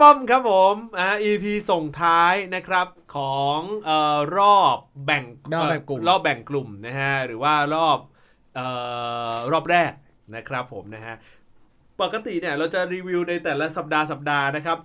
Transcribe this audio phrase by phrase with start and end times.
[0.00, 2.86] ป้อมครับผมอ่า EP ส่งท้ายนะครับ
[3.16, 4.76] ของเอ่อรอบ
[5.06, 5.24] แบ่ง
[5.54, 7.98] รอบแบ่งกลุ่มเรอบแบ่งกลุ่มนะฮะหรือว่ารอบ
[8.54, 8.66] เอ่
[9.32, 9.92] อรอบแรก
[10.36, 11.14] นะครับผมนะฮะ
[12.02, 14.78] ปกติเนี่ยเราจะรีวิวในแต่ละสัปดาห์สัปดาห์นะครับ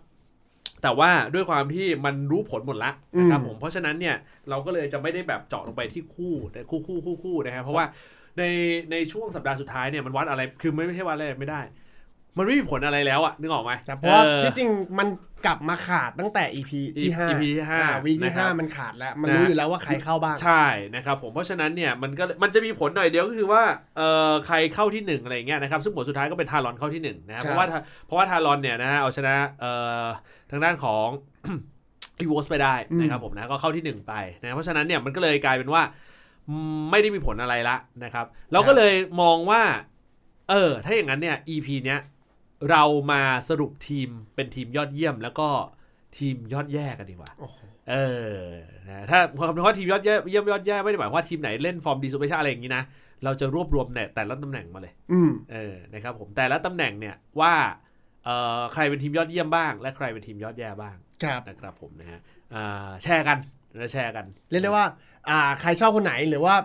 [0.83, 4.15] แต่ว่าด้วยความที่มันรู้ผลหมดละนะครับผมเพราะฉะนั้นเนี่ย
[4.49, 7.85] เราก็เลยจะไม่ได้แบบเจาะลงไปที่คู่แต่คู่คู่คู่คู่นะฮะเพราะว่า
[8.37, 8.43] ใน
[8.91, 11.61] ในช่วงสัปดาห์สุดท้ายเนี่ยมันวัดอะไรคือไม่ไม่ใช่วัดอะไรไม่ได้
[12.37, 14.69] มันไม่มีผลอะไรแล้วอะนึกออกไหมครับเพราะว่าออที่จริง
[14.99, 15.07] มัน
[15.45, 20.65] กลับมาขาดตั้งแต่ EP ที่ห้า EP ที่ห้าวีที่นะครับห้ามันขาดแล้ว มันนะรู้อยู่แล้วว่าใครเข้าบ้าง ใช่
[20.95, 23.63] นะครับผมเพราะฉะนั้นเนี่ยมันก็มันจะมีผลหน่อยเดียวก็คือว่า
[23.97, 29.71] เอ่อใครเข้าที่หนึ่งอะไรอย่างเงี้ยนะครับซึ่งผลสุดท้ายก็เป็นทารอนเข้าที่หนึ่งนะฮะครับเพราะว่าทาเพราะว่าทารอนเนี่ยนะฮะเอาชนะเอ่
[30.03, 30.05] อ
[30.51, 31.07] ทางด้านของ
[32.19, 35.83] อีวอสไปได้นะครับผมนะก็เข้าที่หนึ่งไปนะเพราะฉะนั้นเนี่ยมันก็เลยกลายเป็นว่า
[36.49, 39.61] อืมไม่ได้มีผลอะไรละนะครับ เราก็เลยมองว่า
[40.49, 41.99] เออ ถ้าอย่างนั้นเนี่ย EP เนี้ย
[42.69, 45.47] เรามาสรุปทีมเป็นทีมยอดเยี่ยม แล้วก็
[46.17, 47.57] ทีมยอดแย่กันดีกว่าโอ้โห
[47.91, 47.95] เอ
[48.35, 48.37] อ
[48.89, 52.83] นะถ้าคำว่าทีมยอดเยี่ยมเยี่ยมยอดแย่ไม่ได้หมายความว่าทีมไหนเล่นฟอร์มดีสุดไม่ใช่อะไรอย่างนี้นะ
[53.23, 57.53] เราจะรวบรวมเนี่ยแต่ละตำแหน่งมาเลยอืมเออนะครับผมแต่ละตำแหน่งเนี่ยว่า
[58.25, 62.19] เอ่อใครเป็นทีมยอดเยี่ยมบ้าง และใครเป็นทีมยอดแย่บ้างครับนะครับผมนะฮะ
[62.53, 63.37] อ่าแชร์กัน
[63.77, 64.85] นะแชร์กัน เรียกได้ว่า
[65.29, 66.55] อ่าใครชอบคนไหนหรือว่า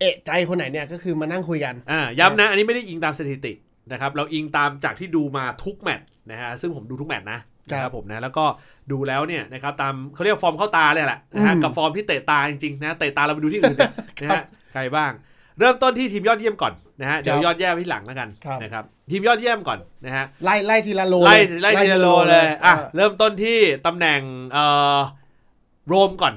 [0.00, 3.52] เอะใจคนไหนเนี่ยก็คือมานั่งคุยกันอ่าย้ำนะ อันนี้ไม่ได้อิงตามสถิติ
[3.92, 7.38] นะครับเราอิงตามจากที่ดูมาทุกแมตช์นะฮะซึ่งผมดูทุกแมตช์นะ
[7.70, 8.44] นะครับผมนะแล้วก็
[8.92, 15.12] ดูแล้วเนี่ยนะครับตามเขาเรียกฟอร์มเข้าตาเลยแหละนะฮะอืมกับฟอร์มที่เตะตาจริงๆนะเตะตาเราไปดูที่อื่นเนี่ยนะฮะใครบ้าง
[15.58, 24.20] เริ่มต้นที่ทีมยอดเยี่ยมก่อนนะฮะเดี๋ยวครับยอดแย่ที่หลังแล้วกันครับนะครับทีมยอดเยี่ยมก่อนนะฮะไล่ไล่ทีละ role ไล่ไล่ทีละโลเลยอะเออเริ่มต้นที่ตำแหน่ง
[24.52, 24.64] เอ่
[24.96, 24.98] อ
[25.88, 26.34] โรมก่อน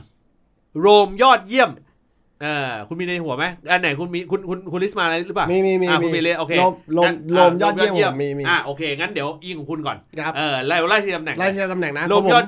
[0.82, 1.70] โรมยอดเยี่ยม
[2.42, 12.46] เออคุณมีในหัวไหมอันไหนคุณมีคุณคุณคุณลิสต์มาอะไรหรือเปล่ามีมีมีอะคุณมีเลยโอเคลมลมงั้นลมยอดเยี่ยมผมมีมีอะโอเคงั้นเดี๋ยวอิงของคุณก่อนครับเออไล่ไล่ที่ตำแหน่งไล่ทีละตำแหน่งนะโรมของผยอด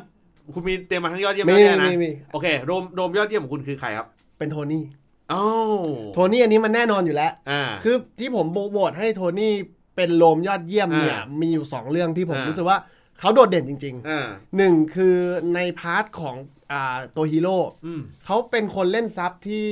[0.56, 4.08] คุณมีเตรียมมาทั้งยอดเยี่ยมมีแล้วเนี่ยนะมีมีโอเคโรมโรมยอดเยี่ยมของคุณคือใครครับ
[4.38, 4.84] เป็นโทนี่
[5.32, 5.78] อ้าว
[6.14, 9.54] โทนี่อันนี้มันแน่นอนอยู่แล้วอ่าคือที่ผมโหวตให้โทนี่
[9.96, 12.78] เป็น roam ยอดเยี่ยมเนี่ยอ่ามีอยู่ 2 เรื่องที่ผมอ่ารู้รู้สึกว่า
[13.20, 15.16] เขาโดดเด่นจริงอ่าๆหนึ่งคือ
[15.56, 16.59] ใน part ของอ่า
[17.16, 19.64] ตัวฮีโร่อืมเขาเป็นคนเล่น sup ที่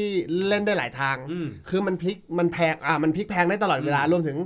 [0.47, 4.37] เล่นได้หลายทางอืมคือมันพลิกมันแพลงอ่ามันพลิกแพลงได้ตลอดเวลาอืมรวมถึง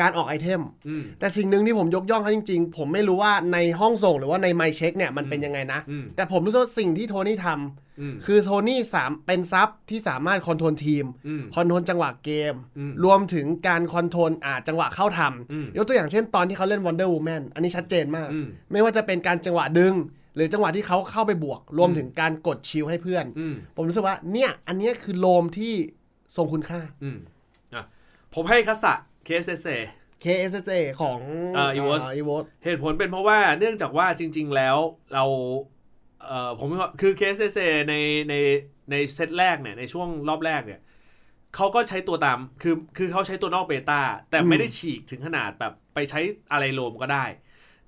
[0.00, 7.48] การออก item อืมแต่สิ่งหนึ่งที่ผมยกย่องเขาจริง ๆ ผมไม่รู้ว่าในห้องส่งหรือว่าใน mic check เนี่ยมันเป็นยังไงนะอืมแต่ผมรู้สึกว่าสิ่งที่โทนี่ท
[8.00, 15.20] อืมำคือโทนี่สามเป็น sup ที่สามารถ control ทีมอืม control จังหวะเกมอืมรวมถึงการ control อ่าจังหวะเข้าท
[15.52, 19.94] อืมำยกตัวอย่างเช่นตอนที่เขาเล่น Wonder Woman อันนี้ชัดเจนมากอืมไม่ว่าจะเป็นการจังหวะดึง
[20.38, 25.74] หรือจังหวะที่เขาเข้าไปบวก รวมถึงการกดชิลให้เพื่อนอืมผมรู้สึกว่า เนี่ย อันเนี้ยคือโลมที่
[26.36, 27.18] ทรงคุณค่าอืม
[27.74, 27.84] อะ
[28.34, 28.94] ผมให้คัสสะ
[29.26, 29.76] KSSA
[30.24, 31.18] KSSA ของ
[31.54, 34.76] เอ่อ EVOS อีวอสเหตุผลเป็นเพราะว่าเนื่องจากว่าจริง ๆ แล้ว
[35.14, 35.24] เรา
[36.24, 37.94] เอ่อผมว่าคือ KSSA ใน
[38.28, 38.34] ใน
[38.90, 40.80] ในเซตแรกเนี่ยในช่วงรอบแรกเนี่ย
[41.56, 44.00] เขาก็ใช้ตัวตามคือคือเขาใช้ตัวนอกเบต้า
[44.30, 46.20] แต่ไม่ได้ฉีกถึงขนาดแบบไปใช้
[46.52, 47.24] อะไรโลมก็ได้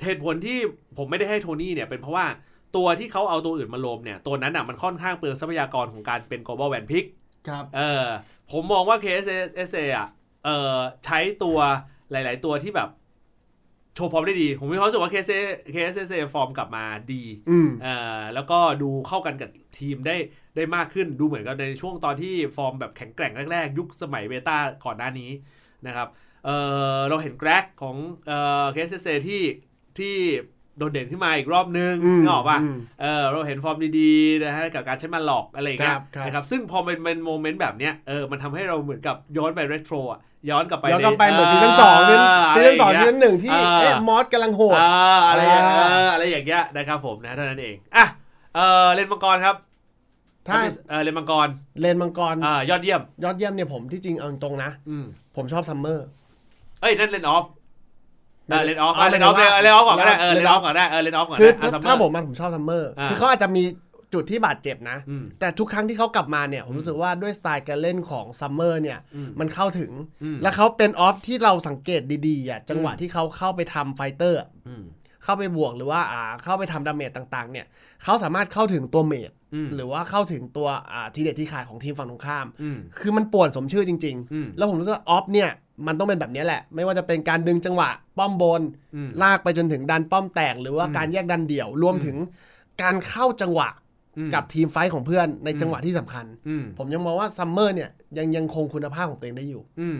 [0.05, 0.59] เหตุผลที่
[0.97, 2.27] ผมไม่ได้ให้โทนี่เนี่ยเป็นเพราะว่า
[2.77, 7.07] ตัวที่เขาเอาตัวอื่นมาโลมเนี่ย ตัวนั้นอะมันค่อนข้างเปลืองทรัพยากรของการเป็น global van pick
[7.49, 8.07] ครับ เออ
[8.51, 10.09] ผมมองว่า KSSA อะ
[10.45, 11.59] เออใช้ตัว
[12.11, 12.89] หลาย ๆ ตัวที่แบบ
[13.95, 15.39] โชว์ฟอร์มได้ดี ผมมีความรู้สึกว่า KSA
[15.75, 20.17] KSSA ฟอร์มกลับมาดีอืมเออแล้วก็ดูเข้ากันกับทีมได้
[20.57, 25.31] ได้มากขึ้นดูเหมือนกับในช่วงตอนที่ฟอร์มแบบแข็งแกร่งแรก ๆ ยุคสมัยเบต้าก่อนหน้านี้
[25.87, 26.09] นะครับ
[26.45, 26.51] เอ
[26.97, 27.97] อเราเห็นแกร็กของ
[28.29, 29.43] เออ KSSA ที่
[30.01, 30.17] ที่
[30.79, 40.21] โดดเด่นขึ้นมาอีกรอบนึงอืมนึกออกป่ะอืมเออเราเห็นฟอร์มดีๆนะฮะกับการใช้ Maloch อะไรอย่างเงี้คยรับครับนะครับซึ่งพอเป็นเป็น moment แบบเนี้ยเออมันทำให้เราเหมือนกับย้อนไปเรโทรอะ
[40.51, 41.99] ย้อนกลับไปย้อนกลับไปใเหมือน season สอง
[42.57, 44.95] season สอง season หนึ่งที่อ่าเอ๊ะมอสกำลังโหดอ่า
[45.31, 48.07] อะไรอย่างอ่าเอออะไรอย่างเงี้ยนะครับผมนะเท่านั้นเองอะ
[48.55, 49.57] เออเลนมังกรครับ
[50.49, 50.59] ถ้า
[50.89, 51.49] เออเลนมังกร
[51.81, 55.05] เลนมังกรอ่ายอดเยี่ยม ยอดเยี่ยมเนี่ยผมที่จริงเอาตรงๆนะอืม
[55.37, 56.07] ผมชอบซัมเมอร์
[56.81, 57.45] เอ้ยนั่นเลนออฟ
[58.51, 63.63] เออเลนออฟเอาเลนออฟเลเลยนเลออฟนออฟก่อนก็ได้เออเลเลนนออออฟฟก่อนได้เออเลนออฟก่อนคือได้อะถ้า Summer ผมมาผมชอบซัมเมอร์อ่าคือเขาอาจจะมี
[64.15, 69.93] จุดที่บาดเจ็บนะอืมแต่ทุกครั้งที่เขากลับมาเนี่ย ผมรู้สึกว่าด้วยสไตล์การเล่นของซัมเมอร์เนี่ยอืมมันเข้าถึง
[70.23, 74.85] อืมแล้วเขาเป็นออฟที่เราสังเกตดีๆอะจังหวะอืมที่เขาเข้าไปทำไฟเตอร์อืม
[75.25, 77.67] เข้าไปบวกหรือว่าอ่าเข้าไปทำ damage ต่างๆ เนี่ย
[78.03, 85.51] เขาสามารถเข้าถึงตัว mage อืมหรือว่าเข้าถึงตัวอ่าทีเด็ดที่ขาดของทีมฝั่งตรงข้ามอืมคือมันป่วนสมชื่อจริงอืมๆแล้วผมรู้สึกว่า off เนี่ย
[85.87, 88.63] มันต้องเป็นแบบนี้แหละ ไม่ว่าจะเป็นการดึงจังหวะ ป้อมบน
[88.95, 92.17] อืมลากไปจนถึงดันป้อมแตก หรือว่าอืมการแยกดันเดี่ยว รวมถึง
[92.83, 93.69] การเข้าจังหวะ
[94.19, 99.99] อืมกับ team fight ของเพื่อนในจังหวะที่สำคัญอืมผมยังมองว่าซัมเมอร์เนี่ยยังยังคงคุณภาพของตัวเองได้อยู่ อืม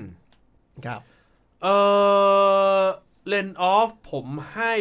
[0.87, 1.01] ครับ
[1.63, 1.69] เอ
[2.81, 2.85] อ
[3.27, 4.75] เลน off ผมให้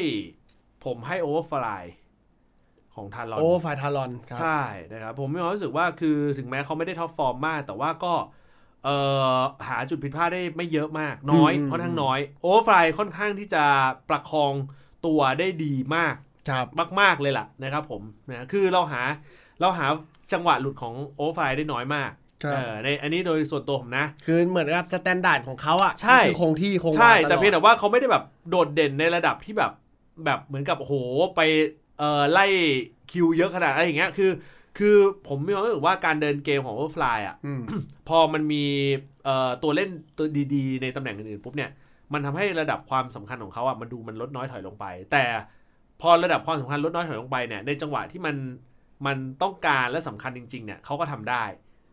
[0.85, 1.83] ผมให้ Overfly
[2.95, 4.61] ของ Talon โอ้ Overfly Talon ครับใช่
[4.91, 8.95] นะครับ ผมมีความรู้สึกว่าคือถึงแม้เขาไม่ได้ top form มาก แต่ว่าก็เอ่
[9.37, 13.63] อหาจุดผิดพลาดได้ไม่เยอะมากน้อยอืมค่อนข้างน้อย Overfly ค่อนข้างที่จะ
[14.09, 14.53] ประคอง
[15.05, 16.15] ตัวได้ดีมาก
[16.49, 16.65] ครับ
[16.99, 19.01] มาก ๆ เลยล่ะนะครับผมนะคือเราหา
[19.61, 19.85] เราหา
[20.33, 22.11] จังหวะหลุดของ Overfly ได้น้อยมาก
[22.43, 29.71] ครับเออในอันนี้โดยส่วนตัวผมนะ คือเหมือนกับ standard ของเขาอะใช่คือคงที่คงใช่วาแต่ลอดเพียงแต่ว่าเขาไม่ได้แบบโดดเด่นในระดับที่แบบ
[30.25, 30.93] แบบเหมือนกับโอ้โห
[31.35, 31.41] ไป
[31.99, 32.45] เอ่อไล่
[33.11, 34.29] kill เยอะขนาดอะไรอย่างเงี้ยคือ
[34.79, 34.97] คือ
[35.27, 37.61] ผมมีความรู้สึกว่าการเดินเกมของ Overfly อะอืม
[38.09, 38.65] พอมันมี
[39.25, 41.69] เอ่อตัวเล่นตัวดีๆ ในตำแหน่งอื่นๆปุ๊บเนี่ย
[42.13, 45.23] มันทำให้ระดับความสำคัญของเขาอะมันดูมันลดน้อยถอยลงไป แต่
[46.01, 48.35] พอระดับความสำคัญลดน้อยถอยลงไปเนี่ยในจังหวะที่มัน
[49.05, 51.43] มันต้องการและสำคัญจริงๆเนี่ยเขาก็ทำได้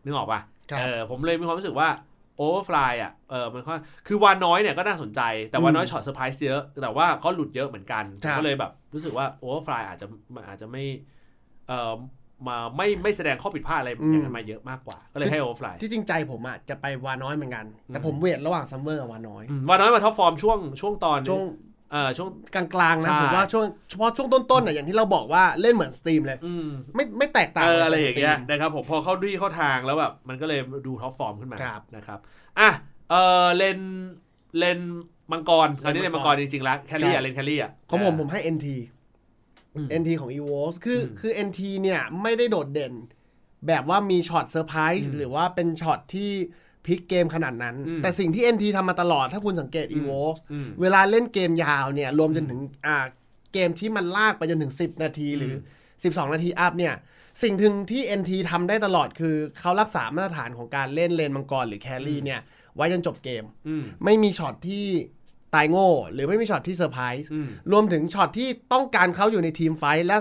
[0.03, 0.41] นึกออกปะ
[0.71, 1.89] ครับเออผมเลยมีความรู้สึกว่า
[2.37, 3.73] Overfly อะเออมันก็
[4.07, 10.83] คือวานน้อยเนี่ยก็น่าสนใจ แต่วานน้อย shot surprise เยอะ แต่ว่าเขาหลุดเยอะเหมือนกันผมก็เลยแบบรู้สึกว่า Overfly อาจจะมันอาจจะไม่
[11.67, 11.95] เอ่อ
[12.47, 21.43] มาไม่ไม่แสดงข้อผิดพลาดอะไรอย่างนั้นมาเยอะมากกว่า ก็เลยให้ Overfly ที่จริงใจผมอะจะไปวาน้อยเหมือนกัน แต่อืมผม weight ระหว่างซัมเมอร์กับวาน้อยวานน้อยมา top form ช่วงช่วงตอนช่วง
[21.91, 32.19] เออช่วงกลางๆนะใช่ผมว่าช่วงเฉพาะช่วงต้นๆน่ะอย่างที่เราบอกว่าเล่นเหมือน stream เลยอืมไม่ไม่แตกต่างเออลอะไรอย่างเงี้ยจกสตมนะครับผมพอเข้าดีเข้าทางแล้วแบบมันก็เลยดู top form ขึ้นมาครับนะครับ
[32.59, 32.69] อะ
[33.09, 33.79] เออเลน
[34.57, 34.79] เลน
[35.31, 38.96] มังกรคราวนี้เลนมังกรจริงๆแล้ว carry ครัอะบเลน carry อะของผมผมให้ NT อืม
[39.99, 42.93] NT ของ EVOS คืออมคือ NT เนี่ยไม่ได้โดดเด่น
[43.67, 46.31] แบบว่ามี shot surprise อืมหรือว่าเป็นช็อตที่
[46.85, 52.97] พลิกเกมขนาดนั้นอืมแต่สิ่งที่ NT ทำมาตลอดถ้าคุณสังเกต EVOS อืมเวลาเล่นเกมยาวเนี่ยรวมจนถึงอ่า
[53.53, 55.53] เกมที่มันลากไปจนถึง 10 นาทีหรือ
[55.93, 56.93] 12 นาที up เนี่ย
[57.43, 62.39] สิ่งหนึ่งที่ NT ทำได้ตลอดคือเขารักษามาตรฐานของการเล่นเลนมังกรหรือ carry เนี่ย
[62.75, 64.85] ไว้จนจบเกมอืมไม่มีช็อตที่
[65.53, 70.17] ตายโง่ หรือไม่มีช็อตที่เซอร์ไพรส์อืมรวมถึงช็อตที่ต้องการเขาอยู่ใน team fight และ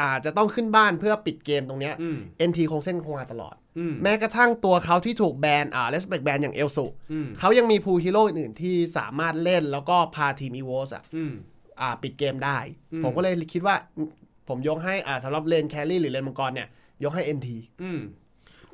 [0.00, 2.18] อาจจะต้องขึ้นบ้านเพื่อปิดเกมตรงเนี้ยอืม
[2.48, 11.32] NT คงเส้นคงวาตลอดอืมแม้กระทั่งตัวเขาที่ถูกแบนอ่า respect ban อย่างเอลสุอืมเขายังมี pool ฮีโร่อื่นๆ ที่สามารถเล่นแล้วก็พาทีม EVOS อะอืม
[11.80, 12.58] อ่าปิดเกมได้
[12.92, 14.08] อืมผมก็เลยคิดว่าอืม
[14.48, 16.68] ผมยกให้อ่าสำหรับเลน carry หรือเลนมังกรเนี่ย
[17.04, 17.48] ยกให้ NT
[17.82, 18.00] อืม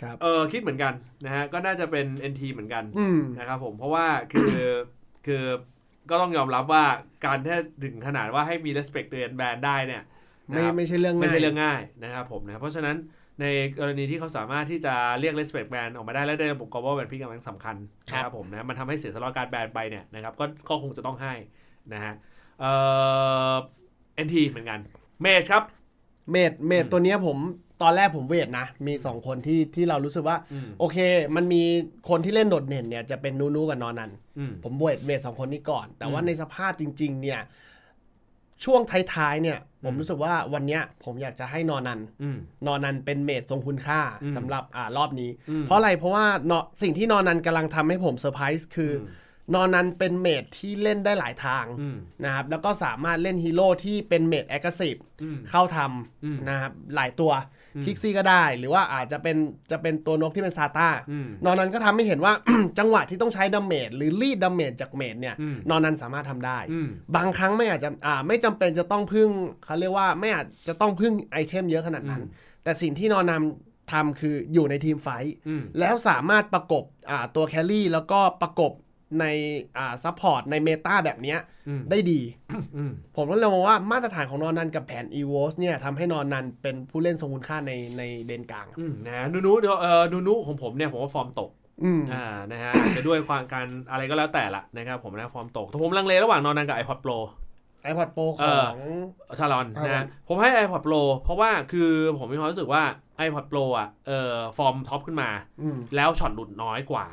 [0.03, 0.93] ครับเออคิดเหมือนกัน
[1.25, 4.55] นะฮะก็น่าจะเป็น NT เหมือนกันอืมนะครับผมเพราะว่าคือ
[5.27, 5.45] คือ
[6.11, 6.85] ก็ต้องยอมรับว่า
[7.27, 10.03] การแค่ถึงขนาดว่าให้มี respect เรียน ban ได้เนี่ย
[10.49, 12.97] ไม่นะครับไม่ใช่เรื่องไม่ง่ายใช่เรื่องง่ายนะครับผมนะเพราะฉะนั้น
[13.41, 13.47] ใน
[13.79, 17.77] กรณีที่เขาสามารถที่จะเรียก respect ban ออกมาได้และได้ระบบ global ban พี่กำลังสำคัญ
[18.07, 21.35] นะครับผมนะมันทำให้เสียสละการ ban ไปเนี่ยนะครับก็ก็คงจะต้องให้
[21.93, 22.15] นะฮะ
[22.61, 22.73] เอ่
[23.53, 23.55] อ
[24.27, 24.79] NT เหมือนกัน
[25.23, 25.63] mage ครับ
[26.31, 27.39] mage mage อืมตัวเนี้ยผม
[27.83, 30.99] ตอนแรกผม weight นะ มีสองคนที่ที่เรารู้สึกว่าอืมโอเค
[31.37, 31.63] มันมี
[32.09, 37.41] คนที่เล่นโดดเด่นเนี่ยจะเป็นนูนูกับนอนันอืมผม weight mage สองคนนี้ก่อน แต่ว่าอืมในสภาพจริง ๆ เนี่ย
[38.65, 38.81] ช่วง
[39.15, 55.79] ท้ายๆเนี่ย ผมอืมรู้สึกว่าวันเนี้ย ผมอยากจะให้นอนันอืมนอนันเป็น mage ทรงคุณค่าอืมสำหรับอ่ารอบนี้อืมเพราะอะไรเพราะว่านอสิ่งที่นอนันกำลังทำให้ผมเซอร์ไพรส์คืออมนอนันเป็น mage ที่เล่นได้หลายทางอืมนะครับแล้วก็สามารถเล่นฮีโร่ที่เป็น mage active อืมเข้าท
[56.25, 57.33] อืมำนะครับหลายตัว
[57.77, 59.37] อืม Krixi ก็ได้ หรือว่าอาจจะเป็น
[59.71, 62.33] จะเป็นตัวนกที่เป็น Zata อืมนอนนั้นก็ทำให้เห็นว่า
[62.79, 69.29] จังหวะที่ต้องใช้ damage หรือรีด damage จาก mage เนี่ยอืมนอนนั้นสามารถทำได้อืมบางครั้งไม่อาจจะอ่าไม่จำเป็นจะต้องพึ่ง
[69.65, 78.73] เขาเรียกว่าไม่อาจจะต้องพึ่ง item เยอะขนาดนั้นอืมแต่สิ่งที่นอนันทำคืออยู่ใน team fight อืมแล้วสามารถประกบอ่าตัว carry แล้วก็ประกบ
[79.21, 79.25] ใน
[79.77, 81.39] อ่า support ใน meta แบบเนี้ย
[81.69, 82.21] อืมได้ดี
[82.77, 91.51] อืมผมก็เลยมองว่ามาตรฐานของนอนันกับแผน e v o s เนี่ยทำให้นอนันเป็นผู้เล่นทรงคุณค่าในในเลนกลางอืมนะนูนูเดี๋ยวเออนูนูของผมเนี่ยผมว่าฟอร์มตก
[91.85, 97.19] อืมอ่านะฮะอาจจะด้วยความการอะไรก็แล้วแต่ละนะครับผมนะฟอร์มตกแต่ผมลังเลระหว่างนอนันกับ iPodPro
[97.91, 102.83] iPodPro ขเอออง Talon ครับนะฮะผมให้ iPodPro เพราะว่าคือผมมีความรู้สึกว่า
[103.27, 105.31] iPodPro อะเออฟอร์ม top ขึ้นมา
[105.63, 107.07] อืมแล้วช็อตหลุดน้อยกว่า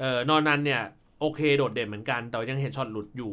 [0.00, 0.82] เออนอนนันเนี่ย
[1.22, 3.32] โอเคโดดเด่นเหมือนกัน แต่ว่ายังเห็นช็อตหลุดอยู่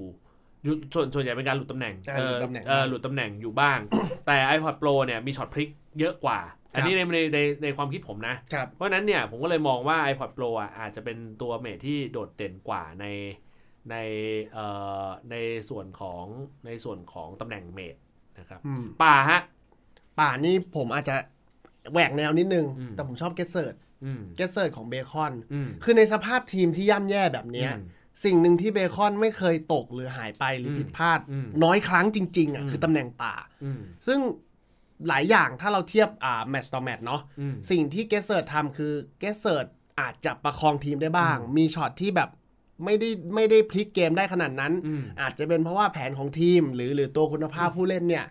[0.63, 3.79] อยู่ส่วนส่วนใหญ่เป็นการหลุดตำแหน่งใช่เอหลุอดตำแหน่งเออหลุดตำแหน่งอยู่บ้าง
[4.27, 5.69] แต่ iPod Pro เนี่ยมีช็อตพลิก
[5.99, 6.39] เยอะกว่า
[6.73, 13.05] อันนี้ในในในในความคิดผมนะครับเพราะฉะนั้นเนี่ยผมก็เลยมองว่า iPod Pro อะอาจจะเป็นตัว mage ที่โดดเด่นกว่าใน
[13.91, 13.95] ใน
[14.53, 14.65] เอ่
[15.03, 15.35] อใน
[15.69, 16.23] ส่วนของ
[16.65, 17.95] ในส่วนของตำแหน่ง mage
[18.39, 19.39] นะครับอืมป่าฮะ
[20.19, 21.15] ป่านี่ผมอาจจะ
[21.91, 33.33] แหวกแนวนิดนึงอืมแต่ผมชอบเกสเซิร์ดอืมเกสเซิร์ดของเบคอนอืมคือในสภาพทีมที่ย่ำแย่แบบเนี้ยอืมสิ่งหนึ่งที่เบคอนไม่เคยตกหรือหายไปหรืออมผิดพลาดอืมน้อยครั้งจริง ๆอะอืมคือตำแหน่งป่า
[33.63, 34.19] อืมซึ่ง
[35.07, 39.65] หลายอย่างถ้าเราเทียบอ่าแมตช์ต่อแมตช์เนาะอืมสิ่งที่เกสเซิร์ดทำคือเกสเซิร์ด
[39.99, 42.29] อาจจะประคองทีมได้บ้างอืมมีช็อตที่แบบ
[42.85, 48.25] ไม่ได้ไม่ได้พลิกเกมได้ขนาดนั้นอืมอาจจะเป็นเพราะว่าแผนของทีม หรือหรือตัวคุณภาพผู้เล่นเนี่ย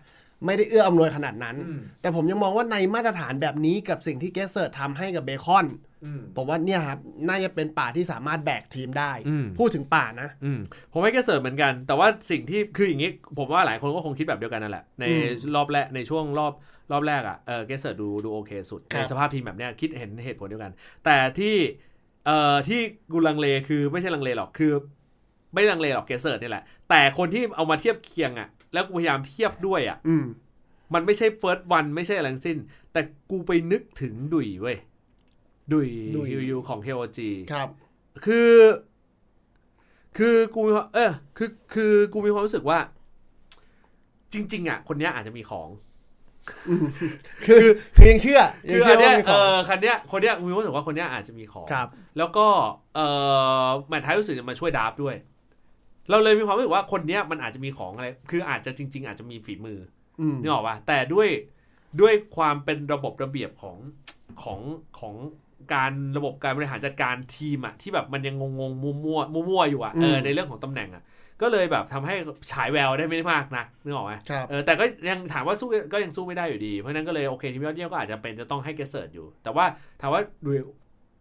[0.45, 5.65] ไม่ได้เอื้ออำนวยขนาดนั้นอืมแต่ผมยังมองว่าในมาตรฐานแบบนี้กับสิ่งที่เกสเซิร์ตทำให้กับเบคอน
[6.05, 10.59] อืมผมว่าเนี่ยครับ น่าจะเป็นป่าที่สามารถแบกทีมได้อืมพูดถึงป่านะอืม
[10.93, 16.53] ผมให้แกเสิร์ฟเหมือนกัน แต่ว่าสิ่งที่คืออย่างนี้ ผมว่าหลายคนก็คงคิดแบบเดียวกันนั่นแหละ ในอืมรอบแรกในช่วงรอบ
[16.91, 20.71] รอบแรกอะเออแกเสิร์ฟดูดูโอเคสุดครับในสภาพทีมแบบเนี้ยคิดเห็นเหตุผลเดียวกัน
[21.05, 21.55] แต่ที่
[22.25, 22.79] เอ่อที่
[23.11, 24.71] กูลังเลคือไม่ใช่ลังเลหรอกคือ
[25.53, 30.25] ไม่ลังเลหรอกเกเสิร์ตนี่แหละ แต่คนที่เอามาเทียบเคียงอะ แล้วกูพยายามเทียบด้วยอะอืม
[30.93, 32.57] มันไม่ใช่เฟิร์สวันไม่ใช่อะไรทั้งสิ้น
[32.91, 34.77] แต่กูไปนึกถึงดุยเว้ย
[35.73, 37.19] ดุยดุยฮิวยูของ KOG
[37.51, 37.67] ครับ
[38.25, 38.53] คือ
[40.17, 42.79] คือกูมีความเออคือคือกูมีความรู้สึกว่า
[44.33, 45.69] จริง ๆ อะ คนเนี้ยอาจจะมีของ
[47.45, 52.47] คือคือยังเชื่อยัคืงอเชื่อัอนเนี้ว่ายมีขเอองอคันเนี้ยคนเนี้ยกูมีความรู้สึกว่าคนเนี้ยอาจจะมีของครับ แล้วก็
[52.95, 52.99] เอ
[53.65, 55.15] อแมทท้ายรู้สึกจะมาช่วย draft ด้วย
[56.09, 59.79] เราเลยมีความรู้สึกว่าคนเนี้ยมันอาจจะมีของอะไร คืออาจจะจริง ๆ อาจจะมีฝีมือ
[60.21, 61.27] อืมนึกออกป่ะแต่ด้วย
[62.01, 63.77] ด้วยความเป็นระบบระเบียบของ
[64.43, 64.59] ของ
[64.99, 65.15] ของ
[65.73, 71.03] การระบบการบริหารจัดการทีมอะที่แบบมันยังงงงๆมัวมัวมัวมัวๆอยู่อะเออในเรื่องของตำแหน่งอะ
[71.41, 72.15] ก็เลยแบบทำให้
[72.51, 79.65] ฉายแววได้ไม่มากนะนึกออกไหมครับเออแต่ก็ยังถามว่าสู้ก็ยังสู้ไม่ได้อยู่ดี เพราะฉะนั้นก็เลยโอเคทีมยอดเยี่ยมก็อาจจะเป็นจะต้องให้เกสเซิร์ตอยู่ แต่ว่า
[80.01, 80.49] ถามว่าดู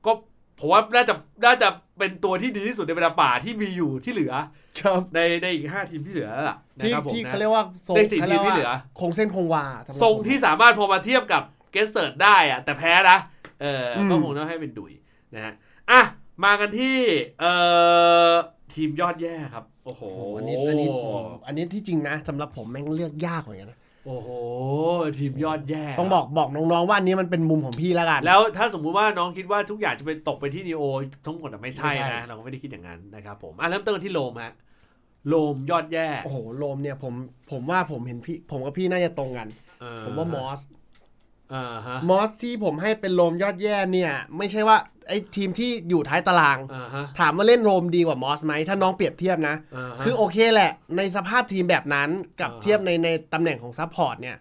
[0.06, 0.12] ก็
[0.60, 4.32] ผมว่าน่าจะน่าจะเป็นตัวที่ดีที่สุดในบรรดาป่าที่มีอยู่ที่เหลือ
[4.80, 13.18] ครับในในอีกห้าทีมที่เหลือล่ะนะที่ครับผมที่นะ เขาเรียกว่าทรงได้สี่ขาทีรียมกที่ว่าเหลือ คงเส้นคงวาสำหรับทรงผม ที่สามารถพอมาเทียบกับเกสเซิร์ตได้อะแต่แพ้นะ
[13.60, 14.92] เอออม ก็คงต้องให้เป็นดุย
[15.34, 15.54] นะฮะ
[15.90, 16.02] อะ
[16.44, 16.96] มากันที่
[17.40, 17.52] เอ่
[18.30, 18.32] อ
[18.74, 20.88] ทีมยอดแย่ครับ โอ้โห โอ้โหอันนี้อันนี้
[21.46, 24.30] อันนี้ที่จริงนะสำหรับผมแม่งเลือกยากเหมือนกันนะ โอ้โห
[25.18, 30.82] ทีมยอดแย่ต้องบอกบอกน้องๆว่าอันนี้มันเป็นมุมของพี่แล้วกัน แล้วถ้าสมมุติว่าน้องคิดว่าทุกอย่างจะไปตกไปที่นีโอ
[31.26, 34.52] ทั้งหมดอะไม่ใช่ไม่ใช่นะ เราก็ไม่ได้คิดอย่างนั้นนะครับผมอะเริ่มต้นกันที่โลมฮะ
[35.28, 37.14] โลมยอดแย่ โอ้โหโลมเนี่ยผม
[37.50, 39.48] ผมว่าผมเห็นพี่ผมกับพี่น่าจะตรงกัน
[39.80, 40.77] เออผมว่ามอสอ่าฮะ
[42.08, 44.78] มอสที่ผมให้เป็นโลมยอดแย่เนี่ย ไม่ใช่ว่า
[45.08, 52.08] ไอ้ทีมที่อยู่ท้ายตารางอ่าฮะถามว่าเล่นโรมดีกว่ามอสไหมถ้าน้องเปรียบเทียบนะาฮะคือโอเคแหละ ในสภาพทีมแบบนั้น
[52.40, 54.36] กับอ่าเทียบในในตำแหน่งของ support เนี่ย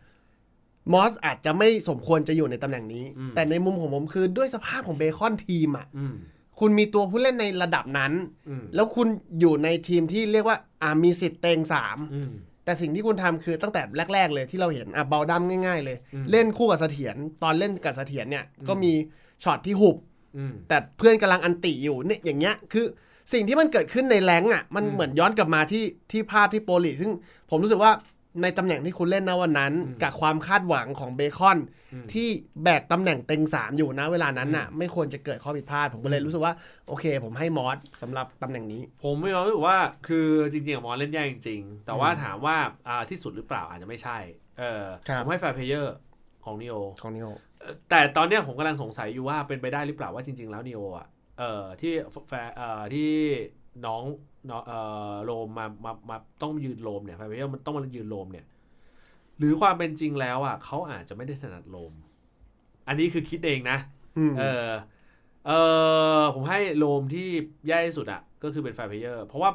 [0.93, 6.15] มอสอาจจะไม่สมควรจะอยู่ในตำแหน่งนี้อืมแต่ในมุมของผมคือด้วยสภาพของเบคอนทีมอะอืม
[6.59, 8.13] คุณมีตัวผู้เล่นในระดับนั้น
[8.49, 9.07] อืมแล้วคุณ
[9.39, 12.31] อยู่ในทีมที่เรียกว่าอ่ามีสิทธิ์เต็งสามอืม
[12.67, 13.81] แต่สิ่งที่คุณทำคือตั้งแต่
[14.13, 18.93] แรก ๆ เลยที่เราเห็นอะเบาดัมง่าย ๆ เลยอืมเล่นคู่กับเสถียรตอนเล่นกับเสถียรเนี่ยอืมก็มี
[19.43, 19.97] ช็อตที่หุบ
[20.37, 22.85] อืมแต่เพื่อนกำลัง ulti อยู่เนี่ยอย่างเงี้ยคือ
[23.33, 27.11] สิ่งที่มันเกิดขึ้นใน rank อะ มันอืมเหมือนย้อนกลับมาที่ที่ภาพที่ Pro League ซึ่ง
[27.49, 27.91] ผมรู้สึกว่า
[28.41, 31.59] ในตำแหน่งที่คุณเล่นนะวันนั้นอืมกับความคาดหวังของเบคอน
[31.93, 32.27] อืมที่
[32.63, 36.53] แบกตำแหน่งเต็งสามอยู่นะเวลานั้นน่ะ ไม่ควรจะเกิดข้อผิดพลาด ผมก็เลยรู้สึกว่า
[36.87, 39.77] โอเค ผมให้มอสสำหรับตำแหน่งนี้ ผมมีความรู้สึกว่า
[40.07, 44.17] คือจริงๆอะมอสเล่นแย่จริงๆ แต่ว่าอืมถามว่าอ่าที่สุดหรือเปล่าอาจจะไม่ใช่
[44.59, 45.95] เออครับผมให้แฟร์เพเยอร์
[46.45, 47.27] ของนีโอของนิโอ
[47.89, 51.07] แต่ตอนเนี้ยผมกำลังสงสัยอยู่ว่าเป็นไปได้หรือเปล่าว่าจริง ๆ แล้วนีโออะ
[51.39, 51.93] เอ่อที่
[52.29, 53.11] แฟร์เอ่อที่
[53.85, 54.03] น้อง
[54.49, 54.79] น้องเอ่
[55.11, 58.45] อโรมมามามาต้องยืนโรมเนี่ยแฟร์เพเยอร์มันต้องมายืนโรมเนี่ย
[59.37, 61.93] หรือความเป็นจริงแล้วอะเขาอาจจะไม่ได้ถนัดโรม
[62.87, 63.77] อันนี้คือคิดเองนะ
[64.17, 64.69] อืมเออ
[65.47, 65.51] เอ
[66.19, 67.27] อผมให้โลมที่
[67.67, 69.51] แย่ที่สุดอะก็คือเป็นไฟเพเยอร์ เพราะว่า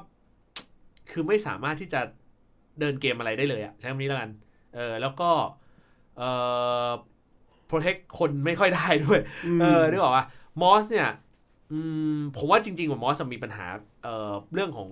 [1.10, 2.00] คือไม่สามารถที่จะ
[2.80, 4.30] เดินเกมอะไรได้เลยอะใช้คำนี้แล้วกัน
[4.74, 5.30] เออแล้วก็
[6.18, 6.22] เอ
[6.88, 6.90] อ
[7.70, 9.20] protect คนไม่ค่อยได้ด้วย
[9.60, 10.24] เออนึกออกปะ
[10.60, 11.08] มอสเนี่ย
[11.72, 11.78] อื
[12.16, 13.66] มผมว่าจริงๆว่ามอสมีปัญหา
[14.02, 14.90] เอ่อเรื่องของ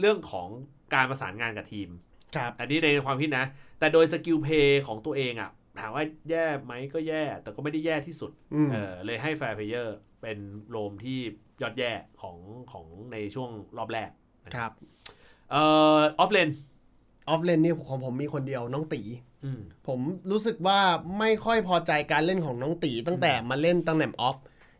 [0.00, 0.48] เรื่องของ
[0.94, 1.88] การประสานงานกับทีม
[2.36, 3.44] ครับ อันนี้ในความคิดนะ
[3.78, 10.38] แต่โดย skill play ของตัวเองอะถามว่าแย่ไหมก็แย่ แต่ก็ไม่ได้แย่ที่สุด อืม เออเลยให้แฟร์เพเยอร์เป็น
[10.70, 11.18] roam ที่
[11.62, 11.92] ยอดแย่
[12.22, 12.36] ของ
[12.72, 14.10] ของในช่วงรอบแรก
[14.54, 14.70] ครับ
[15.50, 15.62] เอ่
[15.96, 16.48] อ offlane
[17.28, 19.00] offlane นี่ของผมมีคนเดียวน้องตี
[19.44, 20.78] อืมผมรู้สึกว่า
[21.18, 24.36] ไม่ค่อยพอใจการเล่นของน้องตีตั้งแต่มาเล่นตำแหน่ง off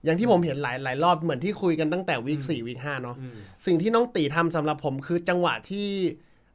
[0.06, 3.34] อย่างที่ผมเห็นหลายหลายรอบเหมือนที่คุยกันตั้งแต่ week สี่ week ห้าเนาะอืม
[3.66, 5.88] สิ่งที่น้องตีทำสำหรับผมคือจังหวะที่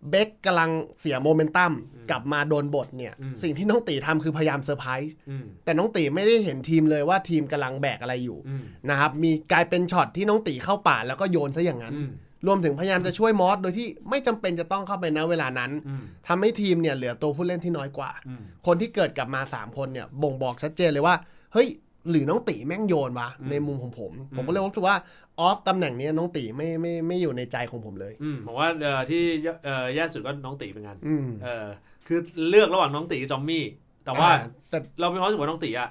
[0.10, 1.72] เบคกำลังเสียโมเมนตัม
[2.10, 12.12] กลับมาโดนบทเนี่ยอืมสิ่งที่น้องตีทำคือพยายามเซอร์ไพรส์อืมแต่น้องตีไม่ได้เห็นทีมเลยว่าทีมกำลังแบกอะไรอยู่อืมนะครับมีกลายเป็นช็อตที่น้องตีเข้าป่าแล้วก็โยนซะอย่างนั้นอืม
[12.48, 21.16] รวมถึงพยายามจะช่วยมอสโดยที่ไม่จำเป็นจะต้องเข้าไปนะเวลานั้นอืมทำให้ทีมเนี่ยเหลือตัวผู้เล่นที่น้อยกว่าอืมคนที่เกิดกลับมา 3 คนเนี่ยบ่งบอกชัดเจนเลยว่า
[21.54, 21.68] เฮ้ย
[22.10, 24.98] หรือน้องตีแม่งโยนวะอืมในมุมของผมอืมผมก็เลยรู้สึกว่า
[25.40, 29.24] ออฟตำแหน่งเนี้ยน้องตีไม่ไม่ไม่อยู่ในใจของผมเลยอืมผมว่าเอ่อที่
[29.66, 31.68] เอ่อแย่สุดก็น้องตีเป็นกันอืมเออ
[32.08, 33.66] คือเลือกระหว่างน้องตีกับจอมมี่
[34.06, 35.90] แต่ว่าอ่แต่เรามีความรู้สึกว่าน้องตีอะ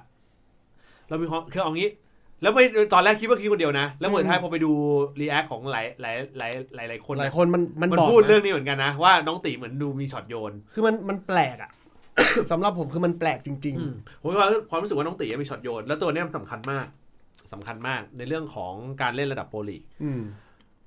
[1.09, 1.91] เรามีความคือเอางี้
[2.43, 2.65] แล้วไม่
[2.95, 4.73] ตอนแรกคิดว่าคิดคนเดียวนะ แล้วอืมเหมือนท้ายพอไปดู
[5.21, 11.71] react ของหลายหลายหลายหลายหลายคนหลายอะคนมันมันมันบอกพูดนะเรื่องนี้เหมือนกันนะว่าน้องตีเหมือนดูมีช็อตโยน คือมันมันแปลกอะ
[12.51, 16.87] สำหรับผมคือมันแปลกจริงอืมผมมีความความรู้สึกว่าน้องตีมีช็อตโยนแล้วตัวเนี้ยมันสำคัญมาก
[17.53, 20.21] สำคัญมากในเรื่องของการเล่นระดับ Pro League ๆอืม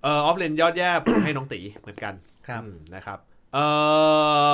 [0.04, 2.14] เออ offlane ยอดแย่ผมให้น้องตีเหมือนกัน
[2.48, 3.20] ครับอืมนะครับ
[3.54, 3.58] เอ
[4.52, 4.54] อ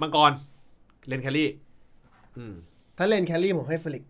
[0.00, 0.30] มังกร
[1.08, 1.50] lane carry
[2.38, 2.54] อืม
[2.98, 4.04] ถ้าเล่น carry ผมให้เฟลิก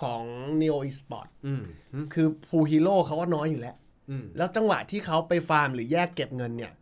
[0.00, 0.22] ของ
[0.60, 1.62] Neo Esport อืม
[1.94, 3.76] อืมคือ pool ฮีโร่เขาก็น้อยอยู่แล้ว
[4.10, 6.72] อืมแล้วจังหวะที่เขาไปฟาร์มหรือแยกเก็บเงินเนี่ย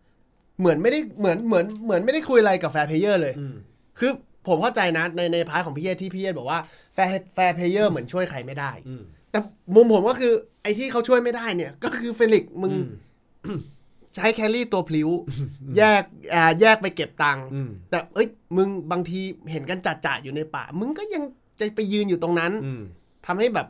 [0.60, 3.54] เหมือนไม่ได้เหมือนเหมือนเหมือนไม่ได้คุยอะไรกับแฟร์เพเยอร์เลยอืม
[3.98, 4.10] คือ
[4.48, 6.60] ผมเข้าใจนะในใน part ของพี่เอที่พี่เอบอกว่า
[6.94, 9.38] แฟร์แฟร์เพเยอร์เหมือนช่วยใครไม่ได้อืมแต่
[9.74, 10.32] มุมผมก็คือ
[10.62, 12.72] ไอ้ที่เขาช่วยไม่ได้เนี่ย ก็คือเฟลิกซ์มึง
[13.46, 13.60] อืม
[14.14, 15.08] ใช้ carry ตัวพลิ้ว
[15.76, 16.02] แยก
[16.34, 21.22] อ่าแยกไปเก็บตังค์อืมแต่เอ้ย มึงบางทีเห็นกันจัดจ่าอยู่ในป่า มึงก็ยัง
[21.60, 22.82] จะไปยืนอยู่ตรงนั้นอืม
[23.26, 23.66] ทำให้แบบ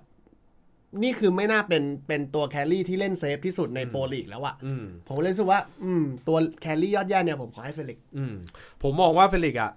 [1.02, 8.34] นี่คือไม่น่าเป็นเป็นตัว carry ที่เล่น safe ที่สุดใน Pro League แล้วอะอืมผมเลยรู้สึกว่า อืม ตัว carry ยอดแย่เนี่ยผมขอให้เฟลิกซ์อืม
[8.82, 9.72] ผมมองว่าเฟลิกซ์อะ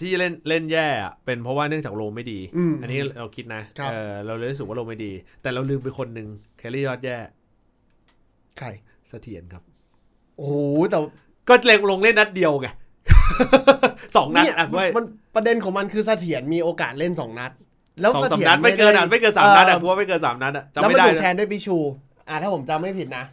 [0.00, 6.28] ที่เล่นเล่นแย่อะเป็นเพราะว่าเนื่องจาก roam ไม่ดีอืมอันนี้เราคิดนะครับเออเราเลยรู้สึกว่า roam ไม่ดี แต่เราลืมไปคนหนึ่ง
[6.58, 7.16] carry ยอดแย่
[8.58, 8.68] ใคร
[9.08, 9.62] เสถียรครับ
[10.36, 10.54] โอ้โห
[10.90, 10.98] แต่
[11.48, 12.68] ก็เล่งลงเล่นนัดเดียวไง
[14.16, 15.04] สองนัดเนี่ยอะเว้ยมัน
[15.34, 17.52] ประเด็นของมันคือเสถียรมีโอกาสเล่นสองนัด
[18.00, 21.76] แล้วสองเสสามถียรนัดไม่เกินอะด้ไม่เกินสามนัดอะเอกูว่าไม่เกินสามนัดอะจำแล้วไม่มันได้ถูกนะแทนด้วยปิชู
[22.28, 23.24] อ่าถ้าผมจำไม่ผิดนะ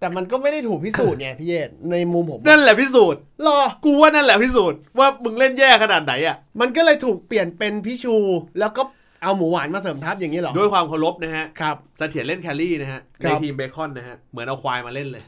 [0.00, 8.14] แต่มันก็ไม่ได้ถูกพิสูจน์ไงพี่เยศในมุมผมนั่นแหละพิสูจน์รอกูว่านั่นแหละพิสูจน์ว่ามึงเล่นแย่ขนาดไหนอะมันก็เลยถูกเปลี่ยนเป็นพิชู
[8.60, 8.82] แล้วก็
[9.22, 15.24] เอาหมูหวานมาเสริมทัพอย่างนี้เหรอด้วยความเคารพนะฮะครับเสถียรเล่นแครี่นะฮะครัในบทีมเบคอนนะฮะเหมือนเอาควายมาเล่นเลย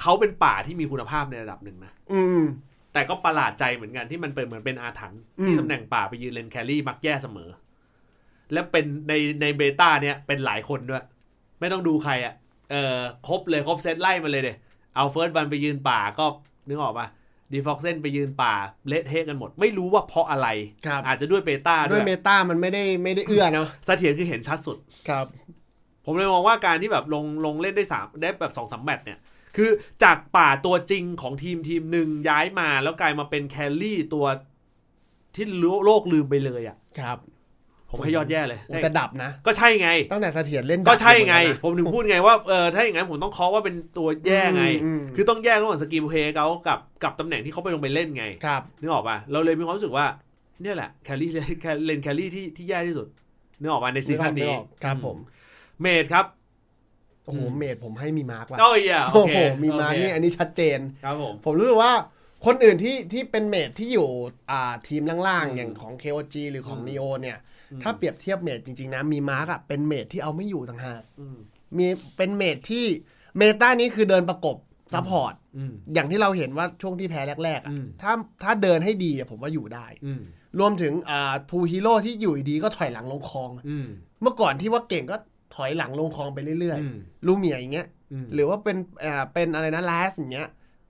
[0.00, 2.40] เขาเป็นป่าที่มีคุณภาพในระดับหนึ่งนะอืม
[2.92, 7.50] แต่ก็ประหลาดใจเหมือนกันที่มันเป็นเหมือนเป็นอาถรรพ์อืมที่ตำแหน่งป่าไปยืน lane carry มักแย่เสมอ
[8.52, 11.04] และเป็นในใน meta เนี่ยเป็นหลายคนด้วย
[11.60, 12.34] ไม่ต้องดูใครอะ่ะ
[12.70, 12.96] เออ
[13.28, 14.56] ครบเลยครบเซตไล่มาเลยเดย
[14.96, 16.24] เอา FirstOne ไปยืนป่าก็
[16.68, 17.06] นึกออกปะ
[17.52, 18.52] ดีฟ็อกเซนไปยืนป่า
[18.88, 20.48] เละเทะกันหมด ไม่รู้ว่าเพราะอะไร
[20.86, 24.76] ครับอาจจะด้วย meta ด้วยเมตามันไม่ได้ไม่ได้เอื้อเนาะเสถียรคือเห็นชัดสุด
[25.08, 25.26] ครับ
[26.04, 29.18] ผมเลยมองว่าการที่แบบลงลงเล่นได้สามได้แบบสองสามแมตช์เนี่ย
[29.56, 29.70] คือ
[30.02, 34.26] จากป่าตัวจริงของทีมทีมหนึ่งย้ายมาแล้วกลายมาเป็น carry ตัว
[35.34, 35.46] ที่
[35.84, 37.18] โลกลืมไปเลยอะ ครับ
[37.90, 50.06] ผมให้ยอดแย่เลยโอ้แต่ดับนะ ก็ใช่ไง ตั้งแต่เสถียรเล่นดับก็ใช่ไงอยู่เหผมถึงพูดไงว่าเออถ้าอย่างนั้นผมต้องเคาะว่าเป็นตัวแย่ไงอืมคือต้องแยกระหว่าง skill play เขากับกับตำแหน่งที่เขาไปลงไปเล่นไงครับนึกออกป่ะเราเลยมีความรู้สึกว่า
[50.62, 53.06] เนี่ยแหละ carry lane carry ที่ที่แย่ที่สุด
[53.60, 55.16] นึกออกป่ะใน season นี้ออกครับผม
[55.80, 56.24] mage ครับ
[57.24, 61.92] โอ้โห mage ผมให้มีมาร์กว่ะโอ้ยอะโอโอ้โหมีมาร์กโอเคนี่อันนี้ชัดเจนครับผมผมรู้สึกว่า
[62.46, 64.08] คนอื่นที่ที่เป็น mage ที่อยู่
[64.50, 67.38] อ่าทีมล่างอืมๆอย่างของ KOG หรือของอืม Neo เนี่ย
[67.72, 71.36] อืมถ้าเปรียบเทียบ mage จริง ๆ นะ มีมาร์กอะเป็น mage ที่เอาไม่อยู่ต่างหากอืม
[71.78, 72.86] มีเป็น mage ที่
[73.38, 74.56] meta นี้คือเดินประกบ
[74.94, 80.22] support อืมอย่างที่เราเห็นว่าช่วงที่แพ้แรกๆอะอืมถ้าถ้าเดินให้ดีอะผมว่าอยู่ได้อืม
[80.58, 83.88] รวมถึงอ่า pool ฮีโร่ที่อยู่ดีๆก็ถอยหลังลงคลองอืม
[84.22, 85.16] เมื่อก่อนที่ว่าเก่งก็
[85.54, 90.48] ถอยหลังลงคลองไปเรื่อยอืมๆลูเมียอย่างเงี้ยอืมหรือว่าเป็นอ่าเป็นอะไรนะลาสอย่างเงี้ย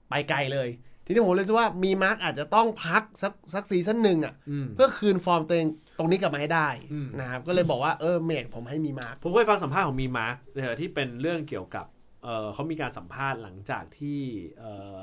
[0.09, 0.69] ไปไกลเลย
[1.05, 5.69] ทีนี้ผมเลยคิดว่ามีมาร์กอาจจะต้องพักสักสัก season หนึ่งอะอืมเพื่อคืนฟอร์มตัวเอง
[5.99, 11.87] ตรงนี้กลับมาให้ได้อืมนะครับก็เลยบอกว่าเออ mage ผมให้มีมาร์กผมเคยฟังสัมภาษณ์ของมีมาร์คเอ่อที่เป็นเรื่องเกี่ยวกับ
[12.25, 14.21] เออเขามีการสัมภาษณ์หลังจากที่
[14.59, 14.65] เอ
[14.97, 14.99] อ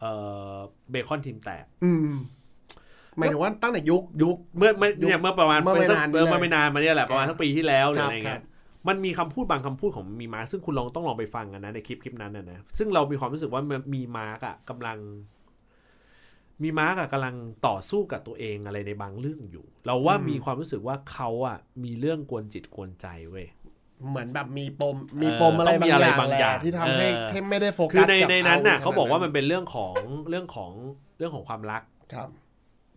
[0.00, 0.04] เอ
[0.54, 0.56] อ
[0.90, 2.16] เบคอนทีมแตกอืม
[3.18, 8.42] หมายถึงว่าตั้งแต่ยุคยุคเมื่อเมื่อยุคเนี่ยเมื่อประมาณเมื่อไม่สักนานนี้เมื่อเลยไม่นานมาเนี่ยแหละประมาณอ่าสักปีที่แล้วหรือครับอะไรเงี้ครัยบ
[8.88, 14.98] มันมีคำพูดบางคำพูดของมีมาร์คซึ่งคุณลองต้องลองไปฟังกันนะในคลิปคลิปนั้นนะนะซึ่งเรามีความรู้สึกว่ามันมีมาร์กอะกำลัง
[16.62, 17.34] มีมาร์กอะกำลัง
[17.66, 23.46] ต่อสู้กับตัวเองอะไรในบางเรื่องอยู่ เราว่าอืมมีความรู้สึกว่าเขาอะมีเรื่องกวนจิตกวนใจเว้ย
[24.08, 29.94] เหมือนแบบมีปมมีเออปมอะไรต้องบามีงอะไรอย่างบางแหอย่างละที่ทำให้เออที่ไม่ได้โฟกัสคือในกับในนั้นน่ะขเขาบอกว่ามันเป็นเรื่องของ
[30.28, 30.70] เรื่องของ
[31.18, 32.28] เรื่องของความรักครับ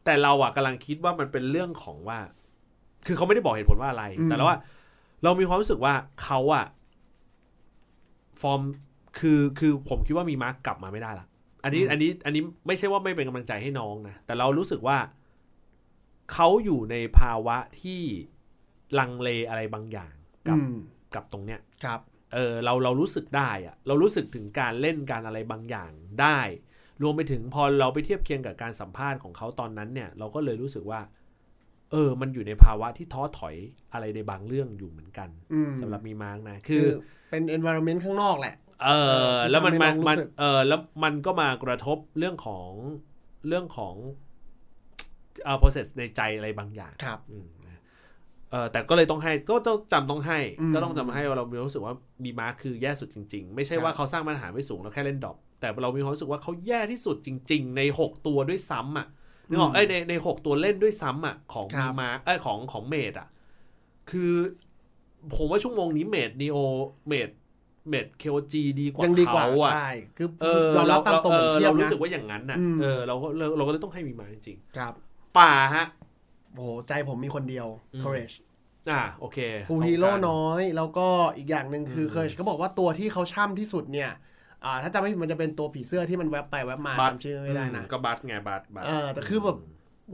[0.06, 2.20] แต่เราอะกำลังคิดว่ามันเป็นเรื่องของว่า
[3.08, 4.58] คือเขาไม่ได้บอกเหตุผลว่าอะไรอืมแต่เราว่า
[5.26, 6.66] เรามีความรู้สึกว่าเขาอะ
[8.42, 8.62] ฟอร์ม
[9.20, 11.26] คือคือผมคิดว่ามีมาร์กกลับมาไม่ได้ละ
[11.64, 14.98] อันนี้อันนี้อันนี้ไม่ใช่ว่าไม่เป็นกำลังใจให้น้องนะ แต่เรารู้สึกว่า
[16.34, 18.02] เขาอยู่ในภาวะที่
[19.00, 20.14] ลังเลอะไรบางอย่าง
[20.48, 20.76] กับอืม
[21.16, 22.00] กับตรงเนี้ยครับ
[22.34, 26.40] เออเราเรารู้สึกได้อะเรารู้สึกถึงการเล่นการอะไรบางอย่างได้
[27.04, 31.00] รวมไปถึงพอเราไปเทียบเคียงกับการสัมภาษณ์ของเขาตอนนั้นเนี่ย เราก็เลยรู้สึกว่า
[31.92, 33.56] เออ มันอยู่ในภาวะที่ท้อถอย
[33.94, 36.92] อะไรในบางเรื่องอยู่เหมือนกันอืมสำหรับมีมาร์กนะ คืคืออ
[37.30, 38.90] เป็น environment ข้างนอกแหละ เอ
[39.28, 42.70] อที่แล้วมันทำให้มันน้องรู้มันสึกเออแล้วมันก็มากระทบเรื่องของ
[43.48, 43.96] เรื่องของ
[45.44, 47.82] เอ่อ process ในใจอะไรบางอย่างครับอืมนะ
[48.52, 51.94] เอออแต่ก็เลยต้องให้ก็ต้องจำต้องให้อืมก็ต้องจำให้ว่าเรามีความรู้สึกว่า
[52.24, 59.08] มีมาร์คคือแย่สุดจริง ๆ ไม่ใช่ว่าครับเขาสร้างมาตรฐานไว้สูงแล้วแค่เล่น drop แต่เรามีความรู้สึกว่าเขาแย่ที่สุดจริง ๆ ใน 6 ตัวด้วยซ้ำอะ
[59.50, 63.28] นึกออกเอ้ยในในหกตัวเล่นด้วยซ้ำอะของมีมาครับเอ้ยของของ mage อะ
[64.12, 64.32] คือ
[65.36, 67.30] ผมว่าชั่วโมงนี้ mage Neo mage
[67.90, 75.86] mage KOG ดีกว่ายังดีกว่าเขาอะใช่คือเออยอมรับตามตรงเอผมอเทียบเรารู้นะสึกว่าอย่างนั้นน่ะอืม เออเราก็เราเราก็เลยต้องให้มีมาจริงครับๆป่าฮะ
[76.54, 78.36] โอ้โหใจผมมีคนเดียว อืม courage
[78.92, 79.38] อ่าโอเค
[79.70, 84.12] ฟูฮีโร่น้อย แล้วก็อีกอย่างหนึ่งคืออืม courage ก็บอกว่าตัวที่เขาช่ำที่สุดเนี่ย
[84.64, 89.58] อ่าถ้าจำไม่ผิดมันจะเป็นตัวผีเสื้อที่มันแวบไปแวบมาบัตจำชื่อไม่ได้นะอืก็บัตไงบัตบัตเออแต่คือแบบ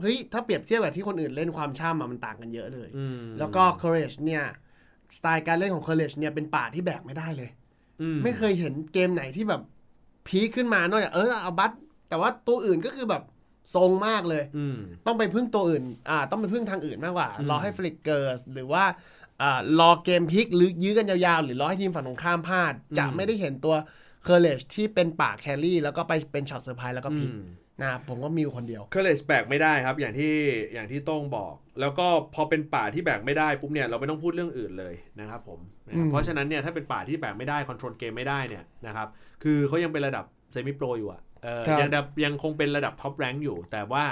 [0.00, 4.44] เฮ้ยถ้าเปรียบเทียบกับที่คนอื่นเล่นความช่ำอะมันต่างกันเยอะเลยอืมแล้วก็ courage เนี่ย
[5.16, 7.50] สไตล์การเล่นของ courage เนี่ยเป็นป่าที่แบกไม่ได้เลย
[8.02, 9.62] อืไม่เคยเห็นเกมไหนที่แบบ
[10.28, 11.72] peak ขึ้นมานอกจากเออเอาบัต
[12.08, 13.22] แต่ว่าตัวอื่นก็คือแบบ
[13.74, 18.84] ทรงมากเลยอืมต้องไปพึ่งตัวอื่นอ่าต้องไปพึ่งทางอื่นมากกว่าอืมรอให้ฟลิกเกอร์สหรือว่า
[19.42, 23.74] อ่ารอเกมพลิกหรือยื้อกันยาวๆ หรือรอให้ทีมฝั่งตรงข้ามพลาด จะไม่ได้เห็นตัว
[24.22, 27.30] courage ที่เป็นป่า carry แล้วก็ไปเป็น shot surprise แล้วก็พลิก
[27.80, 30.34] นะครับผมก็มิวคนเดียว courage แบกไม่ได้ครับ อย่างที่
[30.74, 39.08] อย่างที่โต้องบอก แล้วก็พอเป็นป่าที่แบกไม่ได้ปุ๊บเนี่ยเราไม่ต้องพูดเรื่องอื่นเลยนะครับผมนะครับอืมเพราะฉะนั้นเนี่ยถ้าเป็นป่าที่แบกไม่ได้ control เกมไม่ได้เนี่ยนะครับ
[39.42, 44.04] คือเขายังเป็นระดับ semi-pro อยู่อะเออครับยังระดับยังคงเป็นระดับ top rank อยู่ แต่ว่า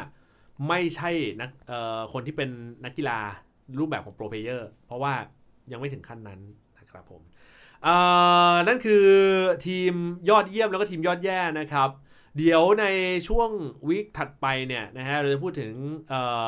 [0.69, 2.51] ไม่ใช่นักเอ่อคนที่เป็น
[2.85, 3.19] นักกีฬา
[3.79, 5.13] รูปแบบของ pro player เพราะว่า
[5.73, 6.41] ยังไม่ถึงขั้นนั้น
[6.79, 7.30] นะครับผมเอ่อ
[8.67, 9.07] นั่นคือ
[9.67, 9.93] ทีม
[10.31, 11.89] ยอดเยี่ยมแล้วก็ทีมยอดแย่นะครับ
[12.39, 12.85] เดี๋ยวใน
[13.29, 13.51] ช่วง
[13.89, 15.73] week ถัดไปเนี่ยนะฮะเราจะพูดถึง
[16.09, 16.47] เอ่อ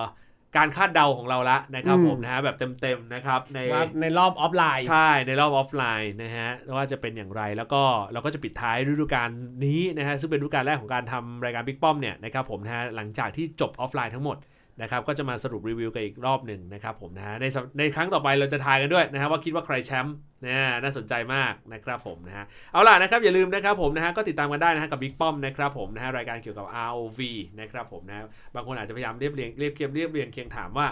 [0.56, 9.28] การคาดเดาของเราละนะครับอืมผมนะฮะแบบเต็มๆนะครับในว่าในรอบออฟไลน์ ใช่ในรอบออฟไลน์นะฮะว่าจะเป็นอย่างไรแล้วก็เราก็จะปิดท้ายฤดูกาล
[9.66, 14.36] นี้นะฮะซึ่งเป็นฤดูกาลแรกของการทำรายการบิ๊กป้อมเนี่ยนะครับผมนะฮะหลังจากที่จบออฟไลน์ทั้งหมด
[14.80, 27.20] นะครับก็จะมาสรุปรีวิวกันอีกรอบหนึ่งนะครับผมนะฮะในสัปในครั้งต่อไปเราจะทายกันด้วยนะฮะว่าคิดว่าใครแชมป์นะน่าสนใจมากนะครับผมนะฮะเอาล่ะนะครับอย่าลืมนะครับผมนะฮะก็ติดตามกันได้นะฮะกับบิ๊กป้อมนะครับผมนะฮะรายการเกี่ยวกับ ROV
[27.60, 28.16] นะครับผมนะ
[28.54, 30.86] บางคนอาจจะพยายามเรียบเรียงเรียบเคียงเรียบเรียงเคียงถามว่า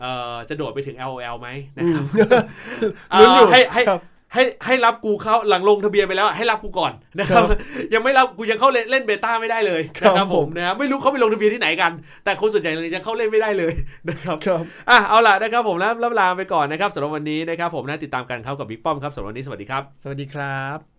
[0.00, 2.04] เอ่อจะโดดไปถึง LOL ไหมนะครับ
[3.18, 4.00] ลุ้นอยู่เให้ให้ครับ
[4.34, 7.46] ให้ให้รับกูเข้าหลังลงทะเบียนไปแล้วให้รับกูก่อนนะครับ
[7.94, 11.92] ยังไม่รับกูยังเข้าเล่นเล่นเบต้าไม่ได้เลยครับนะครับผผมมนะครับไม่รู้เขาไปลงทะเบียนที่ไหนกัน
[12.24, 13.72] แต่คนส่วนใหญ่เลยยังเข้าเล่นไม่ได้เลย
[14.08, 20.89] นะครับครับอะเอาล่ะนะครับผมแล้วลาไปก่อนนะครับสำหรับวันนี้นะครับผมนะติดตามกันเข้ากับบิ๊กป้อมครับสำหรับวันนี้สวัสดีครับ สวัสดีครับ